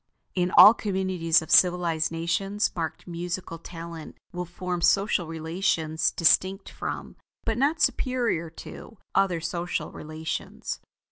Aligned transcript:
In 0.33 0.49
all 0.57 0.73
communities 0.73 1.43
of 1.43 1.51
civilized 1.51 2.11
nations 2.11 2.71
marked 2.75 3.05
musical 3.07 3.59
talent 3.59 4.17
will 4.33 4.45
form 4.45 4.81
social 4.81 5.27
relations 5.27 6.09
distinct 6.09 6.69
from, 6.69 7.17
but 7.45 7.55
not 7.55 7.81
superior 7.83 8.49
to, 8.49 8.97
other 9.13 9.39
social 9.39 9.91
relations. 9.91 10.79